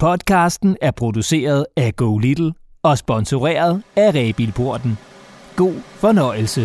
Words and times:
Podcasten 0.00 0.76
er 0.80 0.90
produceret 0.90 1.66
af 1.76 1.96
Go 1.96 2.18
Little 2.18 2.52
og 2.82 2.98
sponsoreret 2.98 3.82
af 3.96 4.14
Rebilporten. 4.14 4.98
God 5.56 5.74
fornøjelse. 5.74 6.60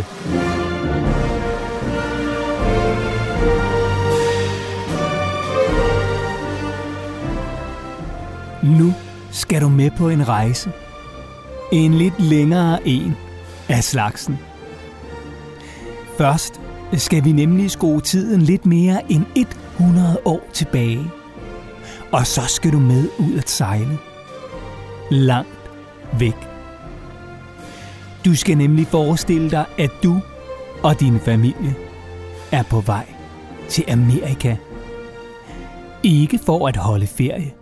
Nu 8.80 8.94
skal 9.32 9.62
du 9.62 9.70
med 9.70 9.92
på 9.98 10.10
en 10.10 10.28
rejse. 10.28 10.72
En 11.72 11.94
lidt 11.94 12.20
længere 12.20 12.88
en 12.88 13.16
af 13.70 13.84
slagsen. 13.84 14.40
Først 16.18 16.62
skal 16.94 17.24
vi 17.24 17.32
nemlig 17.32 17.72
skrue 17.72 18.02
tiden 18.02 18.42
lidt 18.42 18.66
mere 18.66 19.12
end 19.12 19.26
100 19.36 20.18
år 20.26 20.50
tilbage. 20.54 21.25
Og 22.16 22.28
så 22.28 22.42
skal 22.48 22.72
du 22.72 22.80
med 22.80 23.10
ud 23.20 23.38
at 23.38 23.50
sejle. 23.50 23.98
Langt 25.12 25.70
væk. 26.20 26.36
Du 28.26 28.36
skal 28.36 28.58
nemlig 28.58 28.88
forestille 28.88 29.52
dig, 29.52 29.66
at 29.78 29.92
du 30.04 30.22
og 30.84 31.00
din 31.00 31.20
familie 31.20 31.76
er 32.52 32.64
på 32.64 32.80
vej 32.80 33.06
til 33.70 33.84
Amerika. 33.88 34.56
Ikke 36.04 36.40
for 36.46 36.68
at 36.68 36.78
holde 36.78 37.08
ferie, 37.08 37.54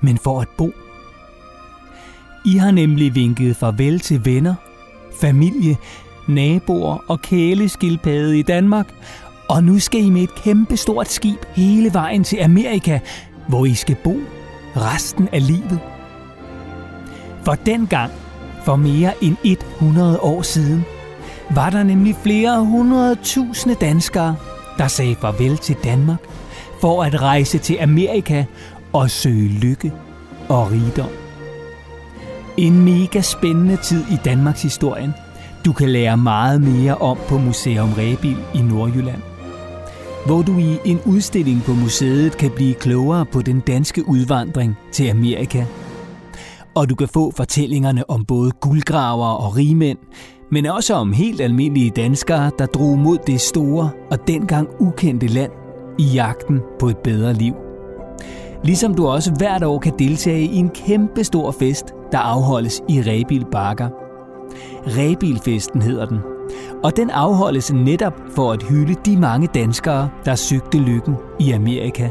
men 0.00 0.18
for 0.18 0.40
at 0.40 0.48
bo. 0.58 0.70
I 2.46 2.56
har 2.56 2.70
nemlig 2.70 3.14
vinket 3.14 3.56
farvel 3.56 4.00
til 4.00 4.24
venner, 4.24 4.54
familie, 5.20 5.76
naboer 6.28 7.04
og 7.08 7.20
kæleskildpadde 7.20 8.38
i 8.38 8.42
Danmark, 8.42 8.94
og 9.48 9.64
nu 9.64 9.78
skal 9.78 10.04
I 10.04 10.10
med 10.10 10.22
et 10.22 10.34
kæmpestort 10.34 11.08
skib 11.08 11.38
hele 11.54 11.92
vejen 11.92 12.24
til 12.24 12.36
Amerika, 12.36 13.00
hvor 13.48 13.66
I 13.66 13.74
skal 13.74 13.96
bo 14.04 14.16
resten 14.76 15.28
af 15.32 15.46
livet. 15.46 15.80
For 17.44 17.54
dengang, 17.54 18.12
for 18.64 18.76
mere 18.76 19.12
end 19.20 19.36
100 19.44 20.20
år 20.20 20.42
siden, 20.42 20.84
var 21.50 21.70
der 21.70 21.82
nemlig 21.82 22.16
flere 22.22 22.64
hundrede 22.64 23.16
tusinde 23.22 23.74
danskere, 23.74 24.36
der 24.78 24.88
sagde 24.88 25.16
farvel 25.20 25.58
til 25.58 25.76
Danmark 25.84 26.18
for 26.80 27.02
at 27.02 27.22
rejse 27.22 27.58
til 27.58 27.78
Amerika 27.80 28.44
og 28.92 29.10
søge 29.10 29.48
lykke 29.48 29.92
og 30.48 30.70
rigdom. 30.70 31.10
En 32.56 32.84
mega 32.84 33.20
spændende 33.20 33.76
tid 33.76 34.04
i 34.10 34.16
Danmarks 34.24 34.62
historien. 34.62 35.14
Du 35.64 35.72
kan 35.72 35.88
lære 35.88 36.16
meget 36.16 36.60
mere 36.60 36.94
om 36.94 37.18
på 37.28 37.38
Museum 37.38 37.92
Rebil 37.92 38.36
i 38.54 38.58
Nordjylland. 38.62 39.33
Hvor 40.26 40.42
du 40.42 40.58
i 40.58 40.78
en 40.84 41.00
udstilling 41.06 41.62
på 41.62 41.72
museet 41.72 42.36
kan 42.36 42.50
blive 42.50 42.74
klogere 42.74 43.26
på 43.26 43.42
den 43.42 43.60
danske 43.60 44.08
udvandring 44.08 44.76
til 44.92 45.08
Amerika. 45.08 45.64
Og 46.74 46.90
du 46.90 46.94
kan 46.94 47.08
få 47.08 47.32
fortællingerne 47.36 48.10
om 48.10 48.24
både 48.24 48.50
guldgraver 48.50 49.26
og 49.26 49.56
rigmænd, 49.56 49.98
men 50.50 50.66
også 50.66 50.94
om 50.94 51.12
helt 51.12 51.40
almindelige 51.40 51.90
danskere, 51.90 52.50
der 52.58 52.66
drog 52.66 52.98
mod 52.98 53.18
det 53.26 53.40
store 53.40 53.90
og 54.10 54.28
dengang 54.28 54.68
ukendte 54.80 55.26
land 55.26 55.52
i 55.98 56.04
jagten 56.04 56.60
på 56.80 56.88
et 56.88 56.98
bedre 56.98 57.32
liv. 57.32 57.54
Ligesom 58.64 58.94
du 58.94 59.06
også 59.06 59.34
hvert 59.38 59.62
år 59.62 59.78
kan 59.78 59.92
deltage 59.98 60.42
i 60.42 60.56
en 60.56 60.68
kæmpe 60.68 61.24
stor 61.24 61.50
fest, 61.50 61.86
der 62.12 62.18
afholdes 62.18 62.82
i 62.88 63.00
Rebil 63.00 63.44
Bakker. 63.52 63.88
Rebilfesten 64.86 65.82
hedder 65.82 66.06
den, 66.06 66.18
og 66.82 66.96
den 66.96 67.10
afholdes 67.10 67.72
netop 67.72 68.14
for 68.34 68.52
at 68.52 68.62
hylde 68.62 68.94
de 69.06 69.16
mange 69.16 69.46
danskere, 69.46 70.08
der 70.24 70.34
søgte 70.34 70.78
lykken 70.78 71.14
i 71.40 71.50
Amerika. 71.50 72.10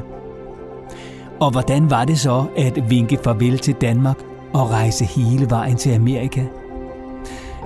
Og 1.40 1.52
hvordan 1.52 1.90
var 1.90 2.06
det 2.06 2.20
så 2.20 2.46
at 2.58 2.90
vinke 2.90 3.18
farvel 3.24 3.58
til 3.58 3.74
Danmark 3.74 4.20
og 4.54 4.70
rejse 4.72 5.06
hele 5.06 5.50
vejen 5.50 5.76
til 5.76 5.92
Amerika? 5.92 6.42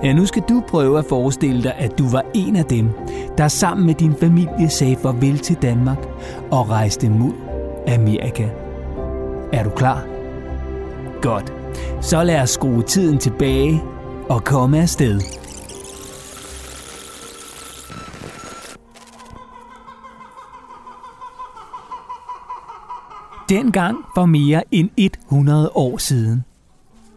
Ja, 0.04 0.12
nu 0.12 0.26
skal 0.26 0.42
du 0.48 0.62
prøve 0.68 0.98
at 0.98 1.04
forestille 1.08 1.62
dig, 1.62 1.74
at 1.78 1.98
du 1.98 2.08
var 2.08 2.24
en 2.34 2.56
af 2.56 2.64
dem, 2.64 2.90
der 3.38 3.48
sammen 3.48 3.86
med 3.86 3.94
din 3.94 4.14
familie 4.20 4.68
sagde 4.68 4.96
farvel 4.96 5.38
til 5.38 5.56
Danmark 5.62 6.08
og 6.50 6.70
rejste 6.70 7.10
mod 7.10 7.32
Amerika. 7.88 8.48
Er 9.52 9.64
du 9.64 9.70
klar? 9.70 10.06
Godt. 11.22 11.52
Så 12.00 12.22
lad 12.22 12.40
os 12.40 12.50
skrue 12.50 12.82
tiden 12.82 13.18
tilbage 13.18 13.82
og 14.28 14.44
komme 14.44 14.78
afsted. 14.80 15.37
Dengang 23.48 23.96
for 24.14 24.26
mere 24.26 24.62
end 24.70 24.90
100 24.96 25.70
år 25.74 25.98
siden. 25.98 26.44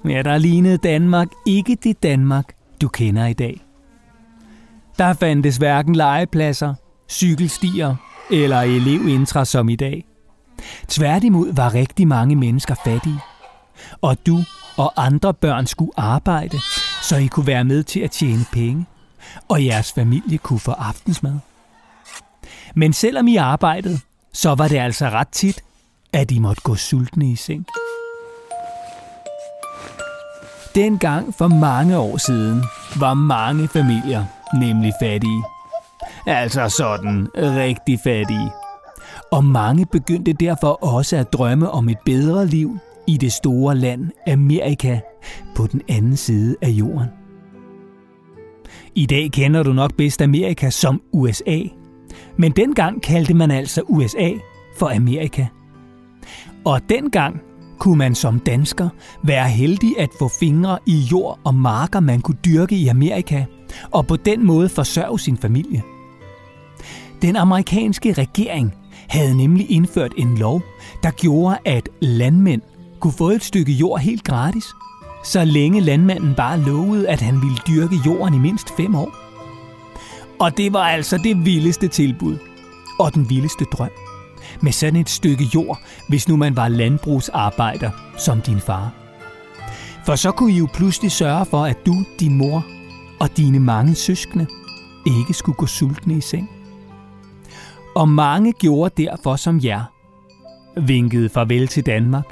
Ja, 0.06 0.22
der 0.22 0.38
lignede 0.38 0.78
Danmark 0.78 1.28
ikke 1.46 1.78
det 1.84 2.04
Danmark, 2.04 2.54
du 2.82 2.88
kender 2.88 3.26
i 3.26 3.34
dag. 3.34 3.62
Der 4.98 5.14
fandtes 5.14 5.58
hverken 5.58 5.96
legepladser, 5.96 6.74
cykelstier 7.10 7.96
eller 8.32 8.62
elevintra 8.62 9.46
som 9.46 9.70
i 9.70 9.76
dag. 9.76 10.06
Tværtimod 10.88 11.54
var 11.54 11.74
rigtig 11.74 12.08
mange 12.08 12.36
mennesker 12.36 12.76
fattige. 12.86 13.20
Og 14.02 14.26
du 14.26 14.44
og 14.78 15.06
andre 15.06 15.34
børn 15.34 15.68
skulle 15.68 15.92
arbejde, 15.98 16.60
så 17.02 17.18
I 17.18 17.28
kunne 17.28 17.48
være 17.48 17.64
med 17.64 17.84
til 17.84 18.00
at 18.00 18.12
tjene 18.12 18.46
penge, 18.52 18.86
og 19.50 19.66
jeres 19.66 19.92
familie 19.92 20.38
kunne 20.38 20.60
få 20.60 20.72
aftensmad. 20.72 21.40
Men 22.76 22.94
selvom 22.94 23.28
I 23.28 23.36
arbejdede, 23.36 24.00
så 24.34 24.56
var 24.56 24.68
det 24.68 24.78
altså 24.78 25.10
ret 25.10 25.28
tit, 25.28 25.64
at 26.14 26.30
de 26.30 26.40
måtte 26.40 26.62
gå 26.62 26.76
sultne 26.76 27.32
i 27.32 27.36
seng. 27.36 27.66
Dengang 30.76 31.34
for 31.34 31.48
mange 31.48 31.98
år 31.98 32.18
siden 32.18 32.64
var 33.00 33.14
mange 33.14 33.68
familier 33.68 34.26
nemlig 34.60 34.94
fattige. 35.02 35.44
Altså 36.28 36.70
sådan 36.70 37.28
rigtig 37.36 38.00
fattige. 38.04 38.52
Og 39.32 39.44
mange 39.44 39.86
begyndte 39.86 40.34
derfor 40.34 40.84
også 40.84 41.18
at 41.18 41.34
drømme 41.34 41.70
om 41.70 41.90
et 41.90 41.98
bedre 42.06 42.46
liv 42.46 42.78
i 43.08 43.18
det 43.18 43.34
store 43.34 43.76
land 43.76 44.10
Amerika 44.28 45.00
på 45.56 45.68
den 45.68 45.82
anden 45.90 46.18
side 46.18 46.56
af 46.62 46.70
jorden. 46.70 47.08
I 48.96 49.06
dag 49.06 49.32
kender 49.32 49.64
du 49.64 49.74
nok 49.74 49.94
bedst 49.94 50.22
Amerika 50.22 50.70
som 50.70 51.02
USA, 51.14 51.60
men 52.38 52.52
dengang 52.52 53.02
kaldte 53.02 53.34
man 53.34 53.52
altså 53.52 53.82
USA 53.82 54.30
for 54.78 54.96
Amerika. 54.96 55.46
Og 56.66 56.82
dengang 56.90 57.42
kunne 57.80 57.98
man 57.98 58.16
som 58.16 58.40
dansker 58.40 58.90
være 59.24 59.50
heldig 59.50 60.00
at 60.00 60.10
få 60.20 60.28
fingre 60.40 60.80
i 60.86 60.96
jord 61.12 61.40
og 61.44 61.56
marker, 61.56 62.00
man 62.00 62.22
kunne 62.22 62.38
dyrke 62.46 62.76
i 62.76 62.88
Amerika, 62.88 63.46
og 63.92 64.08
på 64.08 64.16
den 64.16 64.46
måde 64.46 64.70
forsørge 64.70 65.20
sin 65.20 65.38
familie. 65.38 65.84
Den 67.22 67.36
amerikanske 67.36 68.14
regering 68.14 68.74
havde 69.10 69.38
nemlig 69.38 69.72
indført 69.72 70.14
en 70.18 70.38
lov, 70.38 70.62
der 71.04 71.12
gjorde, 71.12 71.58
at 71.66 71.90
landmænd 72.00 72.62
kunne 73.00 73.14
få 73.14 73.30
et 73.30 73.44
stykke 73.44 73.72
jord 73.72 74.00
helt 74.00 74.24
gratis, 74.24 74.66
så 75.24 75.46
længe 75.46 75.82
landmanden 75.82 76.36
bare 76.36 76.60
lovede, 76.60 77.10
at 77.10 77.22
han 77.22 77.42
ville 77.42 77.58
dyrke 77.68 77.96
jorden 78.06 78.34
i 78.34 78.38
mindst 78.38 78.78
fem 78.78 78.96
år. 78.96 79.12
Og 80.40 80.58
det 80.58 80.74
var 80.74 80.84
altså 80.84 81.18
det 81.18 81.46
vildeste 81.46 81.88
tilbud 81.88 82.38
og 83.00 83.14
den 83.14 83.30
vildeste 83.30 83.66
drøm. 83.66 84.11
Med 84.62 84.72
sådan 84.72 85.00
et 85.00 85.10
stykke 85.10 85.44
jord, 85.56 85.80
hvis 86.10 86.28
nu 86.28 86.38
man 86.38 86.56
var 86.56 86.68
landbrugsarbejder 86.68 87.92
som 88.18 88.42
din 88.42 88.60
far. 88.60 88.92
For 90.06 90.16
så 90.16 90.32
kunne 90.32 90.54
I 90.54 90.58
jo 90.58 90.68
pludselig 90.74 91.12
sørge 91.12 91.46
for, 91.46 91.66
at 91.66 91.86
du, 91.86 91.96
din 92.20 92.38
mor 92.38 92.66
og 93.20 93.38
dine 93.38 93.60
mange 93.60 93.96
søskende 93.96 94.48
ikke 95.06 95.34
skulle 95.34 95.56
gå 95.56 95.66
sultne 95.66 96.14
i 96.14 96.22
seng. 96.22 96.50
Og 97.96 98.10
mange 98.10 98.54
gjorde 98.54 99.04
derfor 99.04 99.36
som 99.36 99.60
jer. 99.64 99.84
Vinkede 100.82 101.30
farvel 101.30 101.68
til 101.68 101.86
Danmark. 101.86 102.26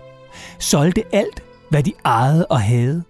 Solgte 0.60 1.04
alt, 1.16 1.44
hvad 1.70 1.84
de 1.84 1.94
ejede 2.06 2.46
og 2.46 2.62
havde. 2.62 3.04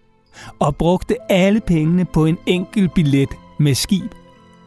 Og 0.60 0.76
brugte 0.76 1.32
alle 1.32 1.62
pengene 1.62 2.06
på 2.06 2.26
en 2.26 2.38
enkelt 2.46 2.94
billet 2.94 3.30
med 3.60 3.76
skib. 3.76 4.12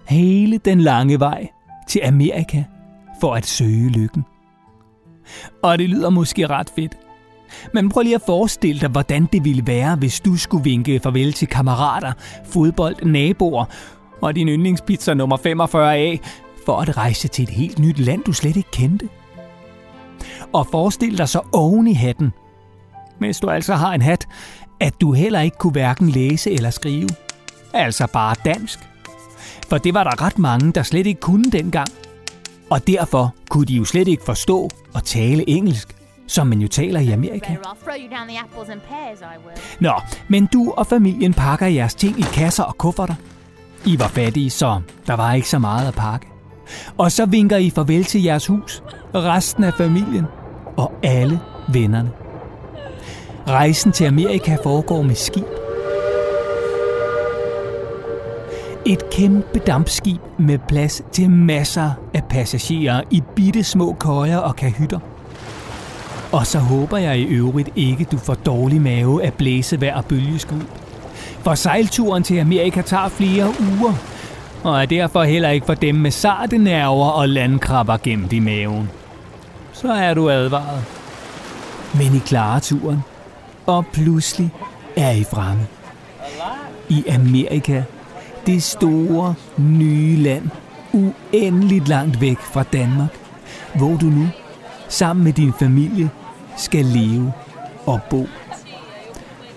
Hele 0.09 0.59
den 0.59 0.81
lange 0.81 1.21
vej 1.21 1.49
til 1.89 2.01
Amerika 2.05 2.65
for 3.23 3.35
at 3.35 3.47
søge 3.47 3.89
lykken. 3.89 4.25
Og 5.63 5.79
det 5.79 5.89
lyder 5.89 6.11
måske 6.11 6.47
ret 6.47 6.73
fedt. 6.75 6.93
Men 7.75 7.89
prøv 7.89 8.03
lige 8.03 8.15
at 8.15 8.23
forestille 8.27 8.81
dig, 8.81 8.89
hvordan 8.89 9.29
det 9.33 9.45
ville 9.45 9.67
være, 9.67 9.97
hvis 9.97 10.21
du 10.21 10.37
skulle 10.37 10.65
vinke 10.65 11.01
farvel 11.03 11.33
til 11.33 11.49
kammerater, 11.49 12.13
fodbold, 12.45 13.05
naboer 13.05 13.65
og 14.21 14.35
din 14.35 14.49
yndlingspizza 14.49 15.15
nummer 15.15 15.37
45A 15.37 16.19
for 16.67 16.77
at 16.81 16.97
rejse 16.97 17.29
til 17.29 17.43
et 17.43 17.49
helt 17.49 17.79
nyt 17.79 17.99
land, 17.99 18.25
du 18.25 18.33
slet 18.33 18.57
ikke 18.57 18.71
kendte. 18.71 19.09
Og 20.53 20.67
forestil 20.67 21.19
dig 21.19 21.29
så 21.29 21.41
oven 21.53 21.87
i 21.87 21.95
hatten, 21.95 22.33
hvis 23.19 23.41
du 23.41 23.51
altså 23.51 23.75
har 23.75 23.95
en 23.95 24.03
hat, 24.03 24.29
at 24.81 25.01
du 25.01 25.13
heller 25.13 25.41
ikke 25.41 25.59
kunne 25.59 25.73
hverken 25.73 26.09
læse 26.09 26.51
eller 26.51 26.71
skrive. 26.71 27.09
Altså 27.73 28.07
bare 28.13 28.35
dansk. 28.45 28.79
For 29.69 29.79
det 29.79 29.95
var 29.95 30.05
der 30.05 30.23
ret 30.23 30.39
mange, 30.39 30.73
der 30.73 30.83
slet 30.83 31.07
ikke 31.07 31.21
kunne 31.21 31.51
dengang. 31.51 31.89
Og 32.73 32.87
derfor 32.87 33.35
kunne 33.51 33.67
de 33.67 33.75
jo 33.75 33.85
slet 33.85 34.09
ikke 34.09 34.25
forstå 34.25 34.71
og 34.95 35.05
tale 35.05 35.51
engelsk, 35.51 35.97
som 36.27 36.47
man 36.47 36.61
jo 36.61 36.69
taler 36.69 37.01
i 37.01 37.11
Amerika. 37.11 37.57
Nå, 39.81 39.93
men 40.29 40.47
du 40.47 40.73
og 40.77 40.87
familien 40.87 41.35
pakker 41.35 41.67
jeres 41.67 41.95
ting 41.95 42.19
i 42.19 42.23
kasser 42.23 42.65
og 42.65 42.79
kufferter. 42.79 43.15
I 43.87 43.99
var 43.99 44.09
fattige, 44.09 44.51
så 44.51 44.81
der 45.07 45.15
var 45.15 45.33
ikke 45.33 45.49
så 45.49 45.59
meget 45.59 45.89
at 45.89 45.95
pakke. 45.95 46.27
Og 46.99 47.13
så 47.13 47.27
vinker 47.27 47.57
I 47.57 47.71
farvel 47.71 48.05
til 48.05 48.23
jeres 48.23 48.47
hus, 48.47 48.83
resten 49.15 49.65
af 49.65 49.73
familien 49.75 50.25
og 50.77 50.93
alle 51.03 51.41
vennerne. 51.73 52.11
Rejsen 53.49 53.93
til 53.93 54.05
Amerika 54.05 54.57
foregår 54.63 55.03
med 55.03 55.15
skib. 55.15 55.62
Et 58.87 59.11
kæmpe 59.11 59.59
dampskib 59.59 60.21
med 60.39 60.59
plads 60.69 61.03
til 61.13 61.31
masser 61.31 61.91
af 62.15 62.25
passagerer 62.25 63.03
i 63.11 63.23
bitte 63.35 63.65
små 63.65 63.97
køjer 64.01 64.39
og 64.39 64.57
kahytter. 64.57 64.99
Og 66.33 66.47
så 66.47 66.59
håber 66.59 66.99
jeg 66.99 67.19
i 67.19 67.25
øvrigt 67.25 67.69
ikke, 67.77 68.05
du 68.05 68.19
får 68.19 68.35
dårlig 68.35 68.81
mave 68.81 69.25
af 69.25 69.35
blæsevejr 69.35 69.97
og 69.97 70.05
bølgeskud. 70.05 70.61
For 71.41 71.55
sejlturen 71.55 72.23
til 72.23 72.39
Amerika 72.39 72.83
tager 72.83 73.09
flere 73.09 73.47
uger, 73.47 73.95
og 74.65 74.83
er 74.83 74.87
derfor 74.87 75.23
heller 75.23 75.49
ikke 75.49 75.67
for 75.67 75.75
dem 75.75 75.95
med 75.95 76.11
sarte 76.11 76.59
nerver 76.59 77.09
og 77.09 77.29
landkrabber 77.29 77.97
gemt 78.03 78.33
i 78.33 78.39
maven. 78.39 78.91
Så 79.73 79.93
er 79.93 80.15
du 80.15 80.31
advaret. 80.31 80.85
Men 81.95 82.17
I 82.17 82.19
klarer 82.19 82.61
turen, 82.61 82.99
og 83.67 83.87
pludselig 83.87 84.51
er 84.97 85.11
I 85.11 85.25
fremme. 85.25 85.67
I 86.89 87.05
Amerika, 87.09 87.83
det 88.47 88.63
store, 88.63 89.35
nye 89.59 90.17
land, 90.17 90.51
uendeligt 90.93 91.89
langt 91.89 92.21
væk 92.21 92.39
fra 92.39 92.63
Danmark, 92.63 93.19
hvor 93.75 93.97
du 93.97 94.07
nu, 94.07 94.27
sammen 94.89 95.25
med 95.25 95.33
din 95.33 95.53
familie, 95.53 96.11
skal 96.57 96.85
leve 96.85 97.33
og 97.87 98.01
bo. 98.11 98.27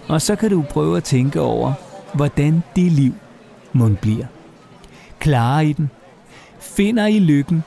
Og 0.08 0.22
så 0.22 0.36
kan 0.36 0.50
du 0.50 0.62
prøve 0.62 0.98
at 0.98 1.04
tænke 1.04 1.42
over, 1.42 1.74
hvordan 2.14 2.64
det 2.76 2.92
liv 2.92 3.14
mund 3.74 3.98
bliver. 3.98 4.26
Klarer 5.20 5.62
I 5.62 5.74
den? 5.74 5.90
Finder 6.60 7.06
I 7.06 7.20
lykken 7.20 7.64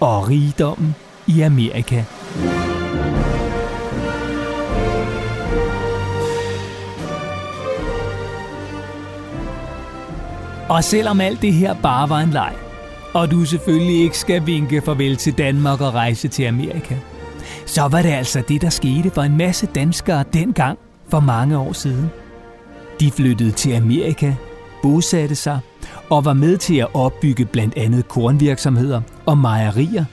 og 0.00 0.28
rigdommen 0.28 0.94
i 1.26 1.40
Amerika? 1.40 2.04
Og 10.68 10.84
selvom 10.84 11.20
alt 11.20 11.42
det 11.42 11.52
her 11.52 11.74
bare 11.82 12.08
var 12.08 12.20
en 12.20 12.30
leg, 12.30 12.52
og 13.14 13.30
du 13.30 13.44
selvfølgelig 13.44 14.02
ikke 14.02 14.18
skal 14.18 14.46
vinke 14.46 14.80
farvel 14.80 15.16
til 15.16 15.38
Danmark 15.38 15.80
og 15.80 15.94
rejse 15.94 16.28
til 16.28 16.44
Amerika, 16.44 16.94
så 17.66 17.82
var 17.82 18.02
det 18.02 18.08
altså 18.08 18.42
det, 18.48 18.62
der 18.62 18.70
skete 18.70 19.10
for 19.10 19.22
en 19.22 19.36
masse 19.36 19.66
danskere 19.66 20.24
dengang 20.32 20.78
for 21.08 21.20
mange 21.20 21.58
år 21.58 21.72
siden. 21.72 22.10
De 23.00 23.10
flyttede 23.10 23.50
til 23.50 23.72
Amerika, 23.72 24.34
bosatte 24.82 25.34
sig 25.34 25.60
og 26.10 26.24
var 26.24 26.32
med 26.32 26.56
til 26.56 26.76
at 26.76 26.94
opbygge 26.94 27.44
blandt 27.44 27.76
andet 27.76 28.08
kornvirksomheder 28.08 29.00
og 29.26 29.38
mejerier. 29.38 30.04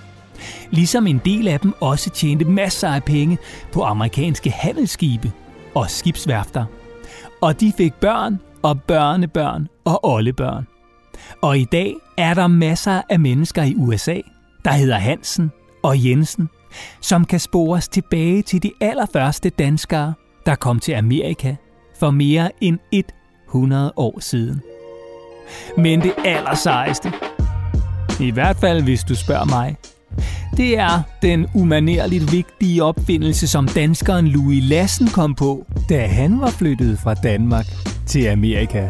Ligesom 0.71 1.07
en 1.07 1.21
del 1.25 1.47
af 1.47 1.59
dem 1.59 1.73
også 1.79 2.09
tjente 2.09 2.45
masser 2.45 2.89
af 2.89 3.03
penge 3.03 3.38
på 3.71 3.83
amerikanske 3.83 4.51
handelsskibe 4.51 5.31
og 5.75 5.89
skibsværfter. 5.89 6.65
Og 7.44 7.60
de 7.60 7.74
fik 7.78 7.94
børn 7.94 8.40
og 8.62 8.81
børnebørn 8.81 9.68
og 9.86 10.06
oldebørn. 10.06 10.68
Og 11.42 11.57
i 11.57 11.66
dag 11.66 11.95
er 12.18 12.34
der 12.34 12.48
masser 12.48 13.01
af 13.10 13.19
mennesker 13.19 13.63
i 13.63 13.75
USA, 13.78 14.18
der 14.66 14.72
hedder 14.72 14.98
Hansen 14.98 15.51
og 15.84 16.06
Jensen, 16.06 16.50
som 17.01 17.25
kan 17.25 17.40
spores 17.40 17.88
tilbage 17.88 18.42
til 18.42 18.63
de 18.63 18.72
allerførste 18.81 19.50
danskere, 19.50 20.13
der 20.45 20.56
kom 20.56 20.80
til 20.80 20.92
Amerika 20.92 21.56
for 22.00 22.12
mere 22.12 22.51
end 22.62 22.80
100 23.48 23.94
år 23.95 24.19
siden. 24.19 24.62
Men 25.78 26.01
det 26.01 26.13
allersejeste, 26.25 27.12
i 28.19 28.31
hvert 28.31 28.57
fald 28.57 28.84
hvis 28.84 29.04
du 29.04 29.16
spørger 29.16 29.45
mig, 29.45 29.75
det 30.57 30.78
er 30.78 31.01
den 31.22 31.48
umanerligt 31.56 32.31
vigtige 32.31 32.84
opfindelse, 32.84 33.48
som 33.48 33.68
danskeren 33.68 34.28
Louis 34.28 34.63
Lassen 34.63 35.07
kom 35.07 35.36
på, 35.36 35.66
da 35.89 36.06
han 36.07 36.41
var 36.41 36.50
flyttet 36.50 37.00
fra 37.00 37.13
Danmark 37.13 37.65
til 38.07 38.27
Amerika. 38.27 38.88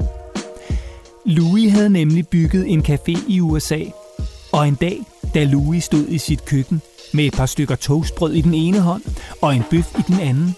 Louis 1.25 1.71
havde 1.71 1.89
nemlig 1.89 2.27
bygget 2.27 2.71
en 2.71 2.85
café 2.87 3.19
i 3.27 3.39
USA, 3.39 3.79
og 4.51 4.67
en 4.67 4.75
dag, 4.75 4.99
da 5.33 5.43
Louis 5.43 5.83
stod 5.83 6.07
i 6.07 6.17
sit 6.17 6.45
køkken 6.45 6.81
med 7.13 7.25
et 7.25 7.33
par 7.33 7.45
stykker 7.45 7.75
toastbrød 7.75 8.33
i 8.33 8.41
den 8.41 8.53
ene 8.53 8.79
hånd 8.79 9.01
og 9.41 9.55
en 9.55 9.63
bøf 9.71 9.99
i 9.99 10.01
den 10.07 10.19
anden, 10.19 10.55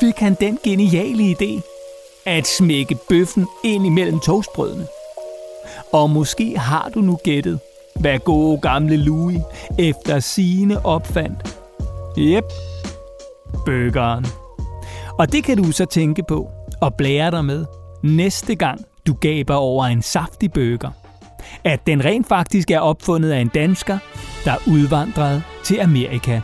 fik 0.00 0.16
han 0.16 0.36
den 0.40 0.58
geniale 0.64 1.32
idé 1.32 1.62
at 2.26 2.46
smække 2.46 2.96
bøffen 3.08 3.46
ind 3.64 3.86
imellem 3.86 4.20
toastbrødene. 4.20 4.86
Og 5.92 6.10
måske 6.10 6.58
har 6.58 6.90
du 6.94 7.00
nu 7.00 7.18
gættet, 7.24 7.60
hvad 8.00 8.18
gode 8.18 8.60
gamle 8.60 8.96
Louis 8.96 9.40
efter 9.78 10.20
sine 10.20 10.86
opfandt. 10.86 11.56
Jep, 12.16 12.44
bøgeren. 13.66 14.26
Og 15.20 15.32
det 15.32 15.44
kan 15.44 15.56
du 15.56 15.72
så 15.72 15.84
tænke 15.84 16.22
på 16.28 16.50
og 16.80 16.94
blære 16.94 17.30
dig 17.30 17.44
med 17.44 17.64
næste 18.02 18.54
gang 18.54 18.80
du 19.06 19.14
gaber 19.14 19.54
over 19.54 19.84
en 19.84 20.02
saftig 20.02 20.52
bøger. 20.52 20.90
At 21.64 21.86
den 21.86 22.04
rent 22.04 22.28
faktisk 22.28 22.70
er 22.70 22.80
opfundet 22.80 23.30
af 23.30 23.40
en 23.40 23.48
dansker, 23.48 23.98
der 24.44 24.54
udvandrede 24.66 25.42
til 25.64 25.80
Amerika. 25.80 26.40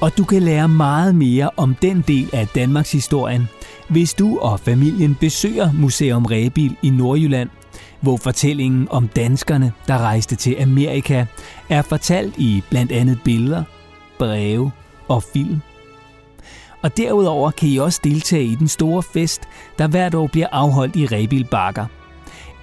Og 0.00 0.18
du 0.18 0.24
kan 0.24 0.42
lære 0.42 0.68
meget 0.68 1.14
mere 1.14 1.50
om 1.56 1.74
den 1.74 2.04
del 2.08 2.30
af 2.32 2.48
Danmarks 2.54 2.92
historien, 2.92 3.48
hvis 3.88 4.14
du 4.14 4.38
og 4.38 4.60
familien 4.60 5.16
besøger 5.20 5.72
Museum 5.72 6.26
Rebil 6.26 6.76
i 6.82 6.90
Nordjylland 6.90 7.48
hvor 8.00 8.16
fortællingen 8.16 8.88
om 8.90 9.08
danskerne, 9.08 9.72
der 9.88 9.98
rejste 9.98 10.36
til 10.36 10.56
Amerika, 10.60 11.24
er 11.68 11.82
fortalt 11.82 12.34
i 12.38 12.62
blandt 12.70 12.92
andet 12.92 13.18
billeder, 13.24 13.64
breve 14.18 14.70
og 15.08 15.22
film. 15.22 15.60
Og 16.82 16.96
derudover 16.96 17.50
kan 17.50 17.68
I 17.68 17.76
også 17.76 18.00
deltage 18.04 18.44
i 18.44 18.54
den 18.54 18.68
store 18.68 19.02
fest, 19.02 19.42
der 19.78 19.88
hvert 19.88 20.14
år 20.14 20.26
bliver 20.26 20.46
afholdt 20.52 20.96
i 20.96 21.06
Rebil 21.06 21.44
Bakker. 21.44 21.86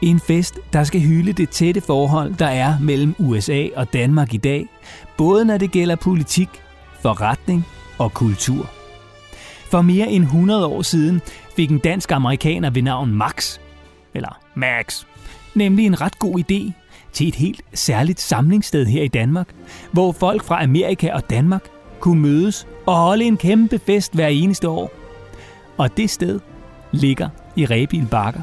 En 0.01 0.19
fest, 0.19 0.59
der 0.73 0.83
skal 0.83 1.01
hylde 1.01 1.33
det 1.33 1.49
tætte 1.49 1.81
forhold, 1.81 2.33
der 2.33 2.47
er 2.47 2.79
mellem 2.79 3.15
USA 3.17 3.67
og 3.75 3.93
Danmark 3.93 4.33
i 4.33 4.37
dag, 4.37 4.67
både 5.17 5.45
når 5.45 5.57
det 5.57 5.71
gælder 5.71 5.95
politik, 5.95 6.49
forretning 7.01 7.65
og 7.97 8.13
kultur. 8.13 8.69
For 9.71 9.81
mere 9.81 10.07
end 10.07 10.23
100 10.23 10.65
år 10.65 10.81
siden 10.81 11.21
fik 11.55 11.71
en 11.71 11.79
dansk 11.79 12.11
amerikaner 12.11 12.69
ved 12.69 12.81
navn 12.81 13.11
Max, 13.11 13.59
eller 14.13 14.39
Max, 14.55 15.05
nemlig 15.55 15.85
en 15.85 16.01
ret 16.01 16.19
god 16.19 16.39
idé 16.39 16.71
til 17.13 17.27
et 17.27 17.35
helt 17.35 17.61
særligt 17.73 18.21
samlingssted 18.21 18.85
her 18.85 19.03
i 19.03 19.07
Danmark, 19.07 19.47
hvor 19.91 20.11
folk 20.11 20.43
fra 20.43 20.63
Amerika 20.63 21.13
og 21.13 21.29
Danmark 21.29 21.74
kunne 21.99 22.21
mødes 22.21 22.67
og 22.85 22.95
holde 22.95 23.25
en 23.25 23.37
kæmpe 23.37 23.79
fest 23.79 24.13
hver 24.13 24.27
eneste 24.27 24.69
år. 24.69 24.91
Og 25.77 25.97
det 25.97 26.09
sted 26.09 26.39
ligger 26.91 27.29
i 27.55 27.65
Rebil 27.65 28.07
Bakker. 28.11 28.41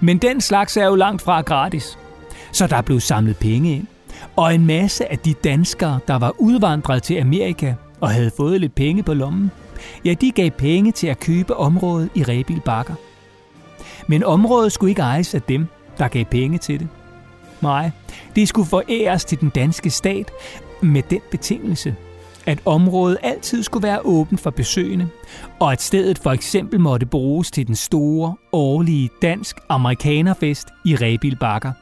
Men 0.00 0.18
den 0.18 0.40
slags 0.40 0.76
er 0.76 0.86
jo 0.86 0.94
langt 0.94 1.22
fra 1.22 1.40
gratis. 1.40 1.98
Så 2.52 2.66
der 2.66 2.82
blev 2.82 3.00
samlet 3.00 3.36
penge 3.36 3.76
ind. 3.76 3.86
Og 4.36 4.54
en 4.54 4.66
masse 4.66 5.10
af 5.12 5.18
de 5.18 5.34
danskere, 5.34 5.98
der 6.08 6.14
var 6.14 6.32
udvandret 6.38 7.02
til 7.02 7.20
Amerika 7.20 7.74
og 8.00 8.10
havde 8.10 8.30
fået 8.36 8.60
lidt 8.60 8.74
penge 8.74 9.02
på 9.02 9.14
lommen, 9.14 9.50
ja, 10.04 10.14
de 10.14 10.30
gav 10.30 10.50
penge 10.50 10.92
til 10.92 11.06
at 11.06 11.20
købe 11.20 11.56
området 11.56 12.10
i 12.14 12.22
Rebil 12.22 12.60
Bakker. 12.60 12.94
Men 14.06 14.24
området 14.24 14.72
skulle 14.72 14.90
ikke 14.90 15.02
ejes 15.02 15.34
af 15.34 15.42
dem, 15.42 15.66
der 15.98 16.08
gav 16.08 16.24
penge 16.24 16.58
til 16.58 16.80
det. 16.80 16.88
Nej, 17.60 17.90
det 18.36 18.48
skulle 18.48 18.68
foræres 18.68 19.24
til 19.24 19.40
den 19.40 19.48
danske 19.48 19.90
stat 19.90 20.30
med 20.80 21.02
den 21.02 21.20
betingelse, 21.30 21.96
at 22.46 22.58
området 22.64 23.18
altid 23.22 23.62
skulle 23.62 23.88
være 23.88 24.00
åbent 24.06 24.40
for 24.40 24.50
besøgende, 24.50 25.08
og 25.60 25.72
at 25.72 25.82
stedet 25.82 26.18
for 26.18 26.30
eksempel 26.30 26.80
måtte 26.80 27.06
bruges 27.06 27.50
til 27.50 27.66
den 27.66 27.76
store, 27.76 28.34
årlige 28.52 29.10
dansk-amerikanerfest 29.22 30.68
i 30.84 30.96
Rebil 30.96 31.36
Bakker. 31.36 31.72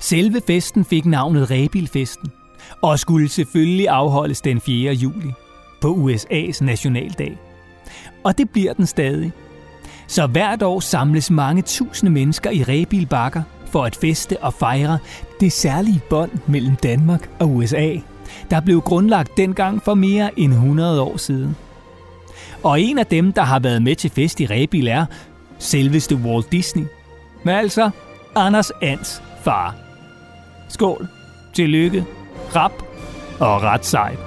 Selve 0.00 0.40
festen 0.46 0.84
fik 0.84 1.06
navnet 1.06 1.50
Rebilfesten, 1.50 2.30
og 2.82 2.98
skulle 2.98 3.28
selvfølgelig 3.28 3.88
afholdes 3.88 4.40
den 4.40 4.60
4. 4.60 4.92
juli 4.92 5.32
på 5.80 5.94
USA's 5.94 6.64
nationaldag. 6.64 7.38
Og 8.24 8.38
det 8.38 8.50
bliver 8.50 8.72
den 8.72 8.86
stadig– 8.86 9.32
så 10.08 10.26
hvert 10.26 10.62
år 10.62 10.80
samles 10.80 11.30
mange 11.30 11.62
tusinde 11.62 12.12
mennesker 12.12 12.50
i 12.50 12.62
Rebil 12.62 13.06
Bakker 13.06 13.42
for 13.66 13.84
at 13.84 13.96
feste 13.96 14.42
og 14.42 14.54
fejre 14.54 14.98
det 15.40 15.52
særlige 15.52 16.00
bånd 16.10 16.30
mellem 16.46 16.76
Danmark 16.76 17.30
og 17.38 17.50
USA, 17.50 17.96
der 18.50 18.60
blev 18.60 18.80
grundlagt 18.80 19.36
dengang 19.36 19.82
for 19.82 19.94
mere 19.94 20.38
end 20.38 20.52
100 20.52 21.02
år 21.02 21.16
siden. 21.16 21.56
Og 22.62 22.80
en 22.80 22.98
af 22.98 23.06
dem, 23.06 23.32
der 23.32 23.42
har 23.42 23.58
været 23.58 23.82
med 23.82 23.96
til 23.96 24.10
fest 24.10 24.40
i 24.40 24.46
Rebil 24.46 24.88
er 24.88 25.06
selveste 25.58 26.16
Walt 26.16 26.52
Disney. 26.52 26.84
Men 27.42 27.54
altså 27.54 27.90
Anders 28.34 28.70
Ans 28.82 29.22
far. 29.44 29.74
Skål, 30.68 31.08
tillykke, 31.54 32.04
rap 32.56 32.72
og 33.40 33.62
ret 33.62 33.86
sejt. 33.86 34.18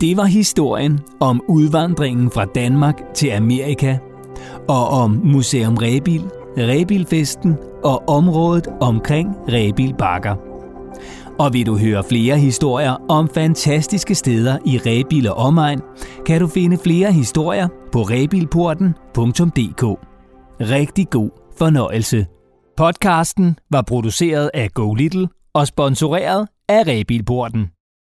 Det 0.00 0.16
var 0.16 0.24
historien 0.24 1.00
om 1.20 1.42
udvandringen 1.48 2.30
fra 2.30 2.44
Danmark 2.44 3.00
til 3.14 3.28
Amerika 3.28 3.98
og 4.68 4.88
om 4.88 5.20
Museum 5.24 5.76
Rebil, 5.76 6.22
Rebilfesten 6.58 7.56
og 7.84 8.08
området 8.08 8.68
omkring 8.80 9.28
Rebil 9.48 9.94
Bakker. 9.98 10.36
Og 11.38 11.52
vil 11.52 11.66
du 11.66 11.78
høre 11.78 12.04
flere 12.08 12.38
historier 12.38 12.96
om 13.08 13.28
fantastiske 13.34 14.14
steder 14.14 14.58
i 14.66 14.78
Rebil 14.78 15.30
og 15.30 15.36
omegn, 15.36 15.80
kan 16.26 16.40
du 16.40 16.46
finde 16.46 16.78
flere 16.78 17.12
historier 17.12 17.68
på 17.92 18.02
rebilporten.dk. 18.02 19.82
Rigtig 20.60 21.10
god 21.10 21.30
fornøjelse. 21.58 22.26
Podcasten 22.76 23.56
var 23.70 23.82
produceret 23.82 24.50
af 24.54 24.70
Go 24.70 24.94
Little 24.94 25.28
og 25.54 25.66
sponsoreret 25.66 26.48
af 26.68 26.86
Rebilporten. 26.86 27.73